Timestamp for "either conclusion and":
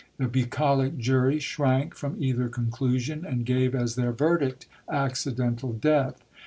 2.17-3.45